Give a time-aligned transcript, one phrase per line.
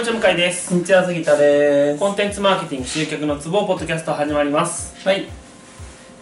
[0.00, 0.70] にちは向井です。
[0.70, 2.00] こんにちは杉田です。
[2.00, 5.28] コンテンツマーケティング集客のツボポッドキャスト始まります、はい。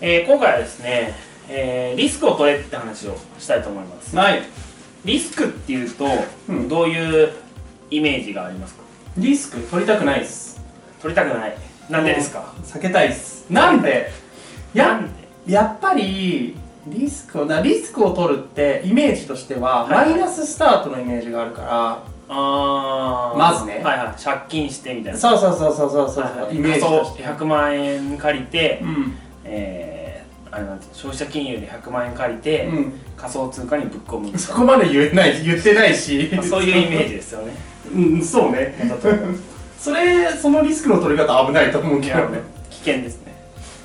[0.00, 1.14] えー今回はですね、
[1.48, 4.16] えーリスクを取れって話をしたいと思います。
[4.16, 4.42] はい。
[5.04, 6.08] リスクっていうと、
[6.48, 6.68] うん。
[6.68, 7.32] どういう
[7.92, 8.82] イメージがありますか？
[9.16, 10.60] リスク取りたくないっす。
[11.00, 11.56] 取りたくない。
[11.88, 12.52] なんでですか？
[12.64, 13.46] 避けたいっす。
[13.48, 14.10] なんで？
[14.74, 15.52] やなんで？
[15.52, 16.56] やっぱり
[16.88, 23.38] リスクをなリスクを取るってイメージとしては、はいマイナススタートのイメージがあるかあー。
[23.38, 23.80] まずね。
[23.82, 24.22] はいはい。
[24.22, 25.12] 借金してみたいな。
[25.12, 26.56] らそうそうそうそうそうそう、はいはい。
[26.56, 27.22] イメージとして。
[27.22, 29.14] 仮想100万円借りて、うん。
[29.44, 30.08] えー
[30.50, 33.00] あれなんて消費者金融で100万円借りて、うん。
[33.16, 36.28] 仮想通貨にぶっ込むそこまで言えない言ってないし。
[36.30, 37.52] なまあそういうイメージですよね。
[37.94, 38.74] うんそうね。
[39.78, 42.40] それそのリスクの取り方危ないと思うけどね。
[42.70, 43.34] 危険ですね。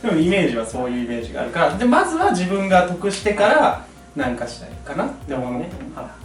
[0.01, 1.77] でもイメージはそういうイメージがあるから。
[1.77, 3.85] でまずは自分が得してから
[4.15, 5.69] 何かしたいかなって思うね。
[5.95, 6.22] はい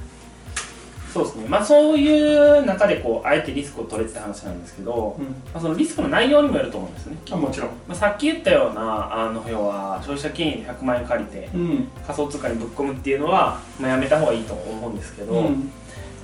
[1.19, 1.49] そうですね。
[1.49, 5.25] まあそういう中でこうあえてリスクを取れって話なんですけど、うん。
[5.25, 7.71] まあ、そのリスクの内容にもよると思うんですね、あもちろん。
[7.89, 11.89] まあ、さっき言ったようなあの要は消費者金融で100万円借りてうん。
[12.07, 15.71] 仮想通貨にぶっ込むっていうのは、まあ、やめた方がいいと思うんですけど、うん。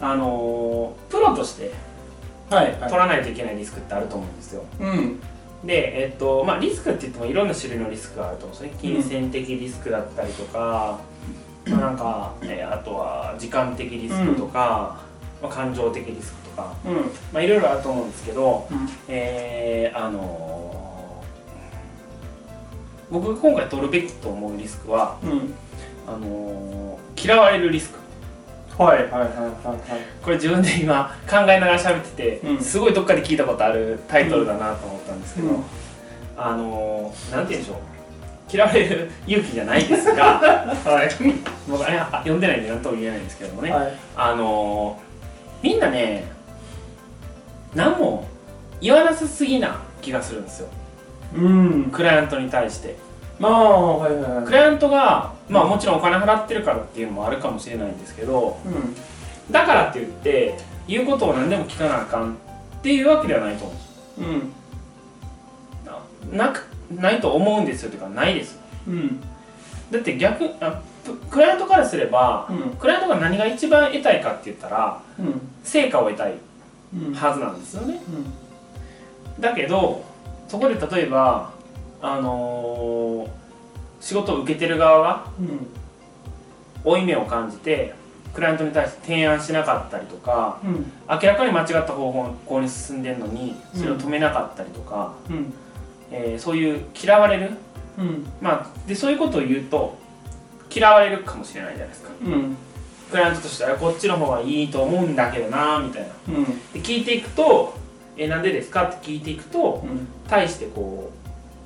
[0.00, 1.72] あのープロとして
[2.50, 4.64] 取らないといけないリスクってあると思うんですよ。
[4.80, 5.20] うん。
[5.64, 8.78] で、えっとまあ、リスクって言ってもいろんな種類のリスクがあると思うんですね。
[8.80, 10.98] 金銭的リスクだったりとか、
[11.66, 15.00] まあ、なんか、えーあとは時間的リスクとか、
[15.42, 16.94] まあ、感情的リスクとか、うん。
[17.32, 18.88] まあ、いろいろあると思うんですけど、うん。
[19.08, 20.74] えーあのー
[23.10, 25.54] 僕が今回取るべきと思うリスクはうん。
[26.06, 28.82] あのー嫌われるリスク。
[28.82, 29.78] はいはいはいはいはい。
[30.22, 32.60] これ自分で今考えながら喋ってて、うん。
[32.60, 35.64] すごいどっかで聞いたことあるタイトルだなと思ったんですけど、うん。
[36.36, 37.93] あのーなんて言うんでしょう
[38.54, 41.08] 嫌われる勇気じゃないですが はい。
[41.68, 43.92] 僕あれあ読んでないんで何とも言えないんですけどもね、はい。
[44.16, 45.14] あのー
[45.64, 46.24] みんなね
[47.74, 48.28] 何も
[48.80, 50.68] 言わなさすぎな気がするんですよ。
[51.34, 51.84] うん。
[51.90, 52.96] クライアントに対して。
[53.40, 54.44] まあはいはいはい。
[54.44, 58.94] クライアントがまあもちろんお金払ってるからっていうのもあるかもしれないんですけどうん。
[59.50, 60.54] だからって言って
[60.86, 62.32] 言うことを何でも聞かなあかん
[62.78, 63.72] っていうわけではないと思
[64.18, 64.20] う。
[64.20, 64.46] んで
[66.26, 66.36] すうん。
[66.36, 66.66] なく
[67.00, 68.58] ないと思うんですよとかないです。
[68.86, 69.20] うん。
[69.90, 72.70] だって逆あプクライアントからすればうん。
[72.76, 75.40] クライアントが何が一番得たいかって言ったらうん。
[75.62, 76.34] 成果を得たい
[76.94, 77.14] うん。
[77.14, 78.00] はずなんですよね。
[79.36, 79.40] うん。
[79.42, 80.04] だけど
[80.48, 81.50] そこで例えば
[82.02, 83.44] あのー
[84.00, 85.66] 仕事を受けてる側がうん。
[86.92, 87.94] 負い目を感じて
[88.34, 90.92] クライアントに対して提案しなかったりとかうん。
[91.08, 92.12] 明らかに間違った方
[92.46, 95.52] 向に進んでるのにそれを止めなかったりとか、うん
[96.10, 97.50] えーそういう嫌われる？
[97.98, 98.26] うん。
[98.40, 99.96] まあでそういうことを言うと
[100.74, 102.10] 嫌われるかもしれないじゃないですか。
[102.24, 102.56] うん。
[103.10, 106.08] クライアントとしてはこっちの方がいいと思うんだけどなみたいな。
[106.28, 106.44] うん。
[106.44, 107.74] で聞いていくと
[108.16, 110.08] 「えなんでですか?」って聞いていくとうん。
[110.28, 111.10] 対してこ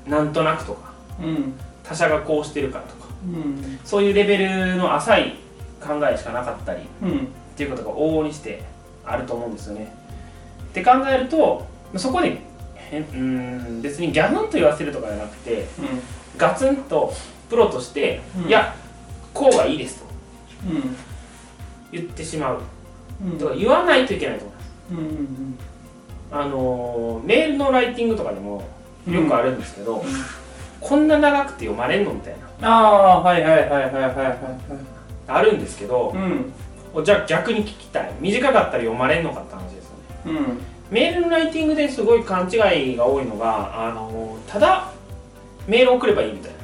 [0.06, 1.54] うなんとなくとかうん。
[1.84, 3.78] 他者がこうしてるからとかうん。
[3.84, 5.34] そういうレベルの浅い
[5.80, 7.10] 考えしかなかったりうん。
[7.10, 7.12] っ
[7.56, 8.62] ていうことが往々にして
[9.04, 9.92] あると思うんですよね。
[10.64, 11.66] って考えると
[11.96, 12.38] そこで
[12.92, 15.66] うーん別にギャフンと言わせるとかじゃなくて
[16.36, 17.12] ガツンと
[17.50, 18.48] プロとして「うん。
[18.48, 18.74] いや
[19.34, 20.06] こうがいいです」と。
[20.70, 20.96] うん。
[21.92, 22.58] 言ってしまう。
[23.24, 23.38] うん。
[23.38, 24.44] とか言わないといけないと
[24.90, 25.28] 思います。
[26.30, 28.62] あのーメールのライティングとかでも
[29.10, 30.02] よくあるんですけど、ん。
[30.80, 32.68] こんな長くて読まれんのみたいな。
[32.68, 32.78] あ
[33.18, 34.14] あはいはいはいはいはいはい。
[34.14, 34.38] はい
[35.30, 36.14] あるんですけど
[36.94, 37.04] う、ん。
[37.04, 38.12] じゃあ逆に聞きたい。
[38.20, 40.38] 短かったら読まれんのかって話ですよね。
[40.38, 40.58] うん
[40.90, 44.90] メールのライティングですごい勘違いが多いのが、あのーただ
[45.66, 46.58] メール送ればいいみたいな。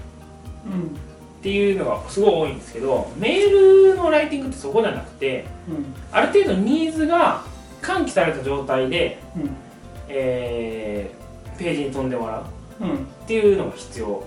[0.74, 3.50] うんっていうのがすごい多いんですけどメー
[3.90, 7.42] ルのライティングってそこじゃなくてうんある程度ニーズが
[7.82, 9.50] 喚起された状態で、うん。
[10.08, 11.24] えー
[11.58, 12.38] ページに飛んでもら
[12.80, 12.84] う。
[12.84, 12.94] うん。
[12.94, 12.96] っ
[13.26, 14.24] ていうのが必要。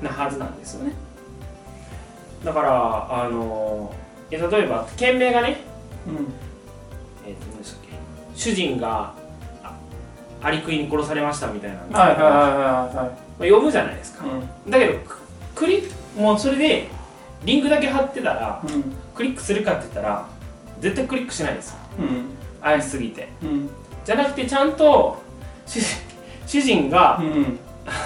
[0.00, 0.92] なはずなんですよね。
[2.44, 3.92] だからあの
[4.30, 5.56] 例えば件名がね、
[6.06, 6.14] うん。
[7.26, 7.56] えーと
[8.40, 9.12] 主人が
[9.62, 9.74] あ
[10.40, 14.70] アリクイに殺されましたみたいなのはいはいはいはいまあ読むじゃないですか、うん。
[14.70, 15.16] だけどク
[15.54, 16.88] クリックもうそれで
[17.44, 18.84] リンクだけ貼ってたらうん。
[19.14, 20.26] クリックするかって言ったら
[20.80, 21.76] 絶対クリックしないですよ。
[21.98, 22.24] うん。
[22.62, 23.28] 怪しすぎて。
[23.42, 23.68] うん。
[24.06, 25.20] じゃなくてちゃんと
[25.66, 25.80] 主
[26.46, 27.58] 主人がうん。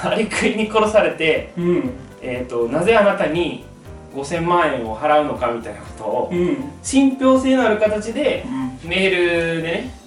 [0.03, 1.91] アリクイに殺されて、うん。
[2.21, 3.65] えー、となぜあなたに
[4.15, 6.57] 5000万円を払うのかみたいなことをうん。
[6.83, 8.45] 信憑性のある形で
[8.83, 8.89] うん。
[8.89, 9.11] メー
[9.57, 10.04] ルでねうん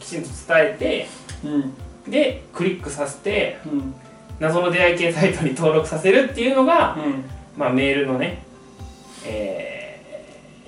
[0.00, 1.08] きちんと伝え
[1.44, 1.72] うん。
[2.04, 3.94] てでクリックさせてうん。
[4.40, 7.24] 謎の出会い系サイトに登録させるっていうのが、うん。
[7.56, 8.44] まあ、メールのね、
[9.26, 9.78] えー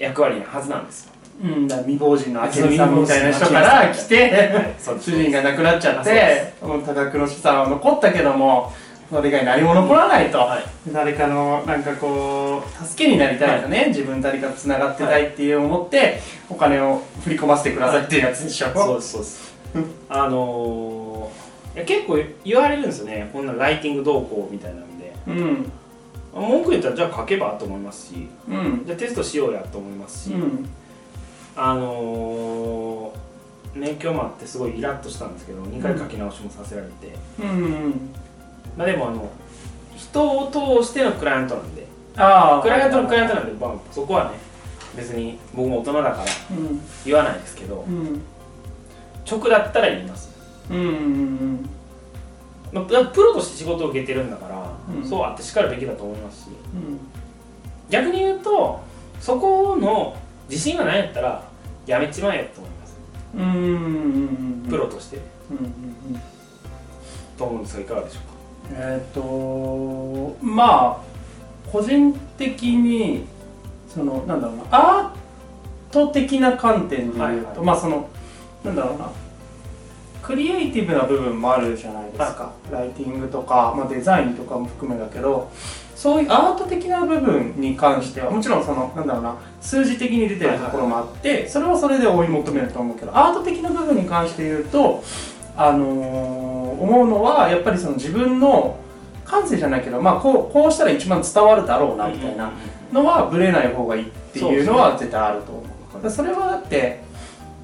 [0.00, 1.04] 役割なはずなんです。
[1.04, 8.70] ようん、だ未亡人の明美さんみたいな人から来て主人が亡くなっちゃってもう多額の資産は残ったけども
[9.11, 10.31] それ以外何も残らない。
[10.31, 10.62] と、はい。
[10.93, 19.55] 誰かのなんかこう助けになりたいとね、自分誰かとつながってたいっていう思って、お金を振り込ませてくださいっていうやつでしょ、そうですそうです。
[20.09, 23.29] あのー、いや結構言われるんですよね。
[23.33, 25.12] こんなライティング動向みたいなんで。
[25.27, 25.73] うん。
[26.33, 28.29] 文句言ったらじゃあ書けばと思いますし。
[28.49, 28.83] うん。
[28.87, 30.69] じゃあテストしようやと思いますし、うん。
[31.57, 38.11] あのー、ね今日もあってすごいイラッとしたんですけど2回書き直しもさせられて、うん
[38.77, 39.29] まあでもあの
[39.97, 41.87] 人を通してのクライアントなんで。
[42.17, 44.39] ああクライアントのクライアントなんで、まあ、そこはね
[44.97, 46.81] 別に僕も大人だからうん。
[47.05, 48.21] 言わないですけどうん。
[49.31, 50.31] 直だったら言います。
[50.71, 51.71] うんうん
[52.73, 55.09] まあププロとして仕事を受けてるんだから、うん。
[55.09, 56.47] そうあってしかるべきだと思いますし。
[56.49, 56.99] うん。
[57.91, 58.81] 逆に言うと
[59.21, 60.17] そこの
[60.49, 61.45] 自信がないんやったら
[61.87, 62.99] やめちまえよと思います。
[63.35, 63.55] うんうん
[64.65, 65.19] うんプロとして。
[65.51, 66.21] うんうんうん。
[67.39, 68.30] と思うんですがいかがでしょうか？
[68.73, 73.27] えっ、とまあ個人的に
[73.89, 77.59] そのなんだろうなアート的な観点で言うと、はいはい。
[77.59, 78.09] まあその
[78.65, 79.11] なんだろうな
[80.23, 85.51] クリエイティブな部分もあるじゃないですか、ライティングとか、まあ、デザインとかも含めだけど
[85.97, 95.03] そういうアート的な部分に関してはもちろんそのなんだろうな数字的に出てるところもあってそれはそれで追い求めると思うけどアート的な部分に関して言うと
[95.57, 98.77] あのー思うのはやっぱりその自分の
[99.25, 102.50] 感性じゃないけど、まあ、こうこうしたら一番伝わるだろうなみたいな。
[102.93, 105.62] のはぶれない方がいいっていうのは絶対あると思
[106.05, 106.11] う。
[106.11, 107.03] それはだって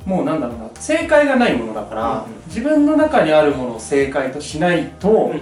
[0.05, 0.71] もうなんだろうな。
[0.75, 5.33] 正解がないものだから、自分の中にあるものを正解としないと、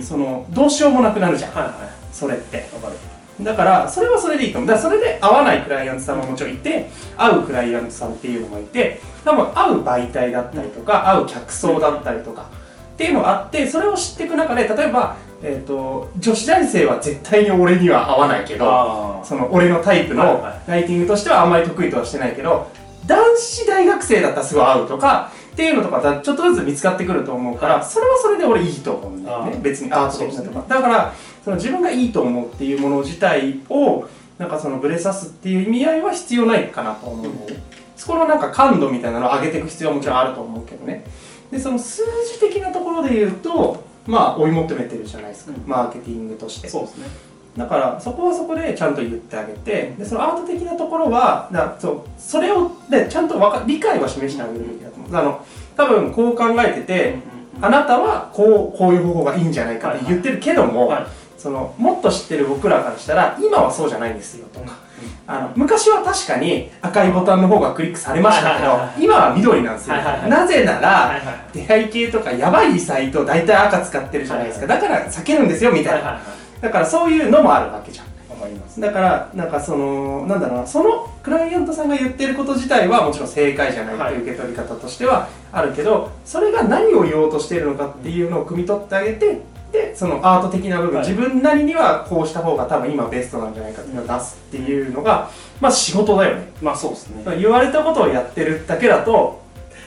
[0.00, 1.52] そのどうしようもなくなるじゃん。
[1.52, 1.74] はいは
[2.10, 2.56] それって。
[2.56, 3.44] いわかる。
[3.44, 4.68] だからそれはそれでいいと思う。
[4.68, 12.46] だからそれで合わないクライアントさんももちろんいて合うクライアントさんっていうのもいて多分合う媒体だったりとか合う客層だったりとか
[12.98, 20.70] っていうのがあってそれを知っていく中で例えば、えー、と女子大生は絶対に俺には合わないけどあその俺のタイプのはいはい。
[20.70, 22.68] ライティングとしてはあんまり得意とはしてないけど
[23.06, 27.84] 男子大学生だったらすごい合うとかっていうのとかだちょっとずつ見つかってくると思うから、はい。
[27.84, 29.60] それはそれで俺いいと思うんだよね。
[29.62, 31.14] 別にアート的なとそうか、だから
[31.44, 34.08] その自分がいいと思うっていうもの自体を
[34.38, 37.32] なんかそのブレさすっていう意味合いは必要ないかなと思う、
[37.96, 41.04] そこのなんか感度みたいなのを上げていく必要はもちろんあると思うけどね
[41.50, 42.02] でその数
[42.32, 45.68] 字的なところで言うとまあ追い求めてるじゃないですか、うん。
[45.68, 46.68] マーケティングとして。
[46.68, 47.06] そうですね。
[47.56, 55.16] だからそこはそこでちゃんと言ってあげてでそのアート的なところはだそうそれをでちゃんとわか理解は示してあげるべきだと思う。
[55.16, 55.46] あの
[55.76, 57.18] 多分こう考えてて
[57.60, 61.06] あなたはこうこういう方法がいいんじゃないかって言ってるけども、はい。
[61.38, 64.72] そのもっと知ってる僕らからしたら今はそうじゃないんですよとか
[65.26, 69.96] あの昔は確かに赤いボタンの方がクリックされましたけど今は緑なんですよ。
[69.96, 71.20] なぜなら
[71.52, 74.66] 出会い系とかやばいサイト大体赤使ってるじゃないですか。
[74.66, 76.20] だから避けるんですよみたいな。
[76.60, 78.08] だからそういうのもあるわけじゃん。
[78.78, 89.42] だからなんかそのなんだろうなそのクライアントさんが言ってること自体はもちろん正解じゃないはいう受け取り方としてはあるけど、それが何を言おうとしているのかっていうのを汲み取ってあげて
[89.72, 91.08] でそのアート的な部分、はい。
[91.08, 95.30] 自分なりにはこうした方が多分今ベストなんじゃないかっていうのを出すっていうのが
[95.60, 96.50] まあ仕事だよね。
[96.62, 97.24] まあそうですね。
[97.38, 99.42] 言われたことをやってるだけだと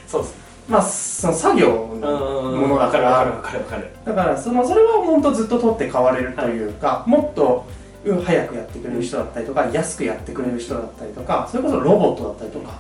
[0.08, 0.42] そうですね。
[0.70, 1.68] まあその作業
[2.00, 3.24] のものだから。
[3.24, 3.90] るわかるわかる。
[4.06, 7.66] だからそのそれは本当ずっと取って変われるというか、もっと
[8.04, 12.80] うん早くやってくれる人だったりとか、安くやってくれる人だったりとかそれこそロボットだったりとか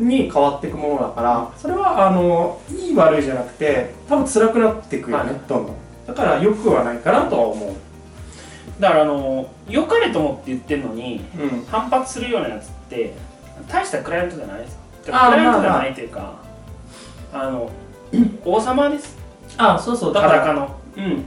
[0.00, 5.40] に変わっていくものだからそれはあのいい悪いじゃなくて多分辛くなっていくよね、はい。
[5.46, 5.76] どんどん
[6.14, 7.72] だからよくはないかなとは思う。
[8.80, 11.64] だからあの良かれと思って言ってるのにうん。
[11.66, 13.12] 反発するようなやつって
[13.68, 16.34] 大したクライアントじゃないですクあーライアントじゃないというか
[17.32, 17.70] あの
[18.44, 19.16] 王様です。
[19.56, 20.14] あそうそう。
[20.14, 20.76] だから裸の。
[20.96, 21.16] うん。
[21.16, 21.26] だか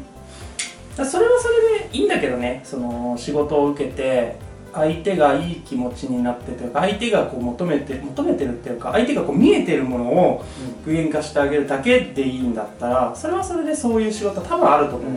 [0.97, 2.61] らそれはそれでいいんだけどね。
[2.63, 4.37] その仕事を受けて
[4.73, 10.45] 相手がいい気持ちになってというか相手がこう求めて求めてるっていうか相手がこう見えてるものを
[10.85, 15.11] 具現化してあげるだけでいいんだったらそれはそれでそういう仕事多分あると思う、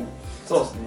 [0.46, 0.80] そうですね。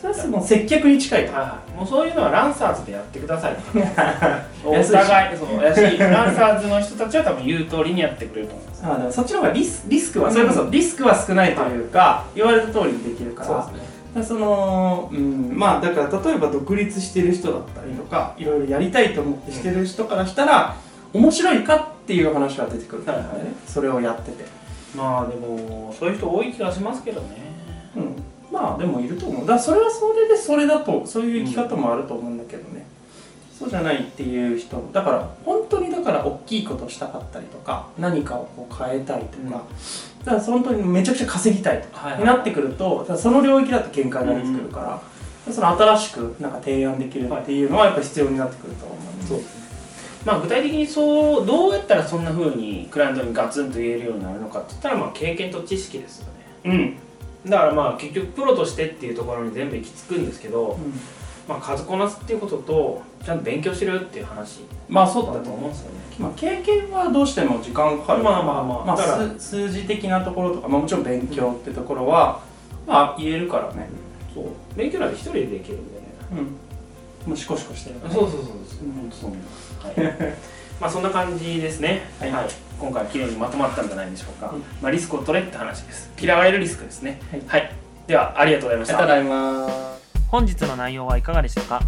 [0.00, 1.32] それはもう接客に近いと。
[1.76, 3.56] もうそういうのはランサーズでやってください
[4.64, 13.46] お互いそうやしランサーズの人たちは多分言う通りにやってくれると思いますあそっちの方がリスリスクは、うんそれこそリスクは少ないというか、言われた通りにできるから。
[13.48, 13.89] そうですね
[14.24, 20.76] そのうんまあだから例えば独立してる人だったりとかいろいろやりたいと思ってしてる人からしたら
[21.12, 23.28] 面白いかっていう話は出てくるね、はいはい。
[23.66, 24.44] それをやってて、
[24.96, 27.36] まあでもそういう人多い気がしますけどね。
[27.96, 28.16] うん、
[28.52, 29.40] まあでもいると思う。
[29.42, 32.79] だからそれはそれでそれだとそういう生き方もあると思うんだけどね、
[33.60, 34.82] そうじゃないっていう人。
[34.90, 39.50] だから本当にだから大きいことしたかったりとか何かをこう変えたいとか、うん。
[39.50, 39.64] だか
[40.32, 45.02] ら本当にめちゃくちゃ稼ぎたいとかになってくるとその領域だと限界が出てくるか
[45.46, 49.26] ら、その新しくなんか提案できるっていうのはやっぱ必要になってくると思うんで。
[49.26, 49.40] そう
[50.24, 56.26] まあ具体的にそうどうやったらそんな風にクライアントにガツンと言えるようになるのかって言ったらまあ経験と知識ですよ
[56.64, 56.98] ね。
[57.44, 60.78] うん、だからまあ結局プロとしてっていうところに全部行き着くんですけど、
[61.50, 64.60] まあ、数こなすっていうこととちゃんと勉強しろよっていう話。
[64.88, 65.98] まあそうだだと思うんですよね。
[66.16, 68.22] まあ、経験はどうしても時間かかる。
[68.22, 72.40] まあまあまあまあ、数数字的なところとか、まあ、もちろん勉強ってところは、
[72.86, 73.88] まあ言えるからね。
[74.32, 74.44] そう。
[74.76, 76.06] 勉強なんて一人でできるんでね。
[76.30, 77.30] うん。
[77.30, 78.02] もうシコシコしてるね。
[78.14, 79.28] そうそうそうそう。
[79.28, 80.36] う思います、はい、
[80.80, 82.02] まあそんな感じですね。
[82.20, 82.30] はい。
[82.78, 84.62] 今回は綺麗にまとまったんじゃないでしょうか、うん。
[84.80, 86.12] まあ、リスクを取れって話です。
[86.16, 87.20] 嫌われるリスクですね。
[87.48, 87.72] はい。
[88.06, 88.98] ではありがとうございました。
[88.98, 89.99] ありがとうございます
[90.30, 91.82] 本日の内容はいかがでしたか？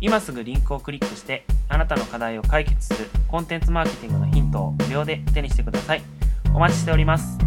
[0.00, 6.02] 今すぐリンクをクリックしてあなたの課題を解決するコンテンツマーケティングのヒントを無料で手にしてください。
[6.52, 7.38] お待ちしております。